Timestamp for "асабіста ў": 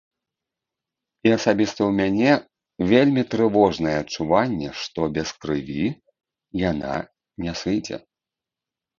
1.37-1.91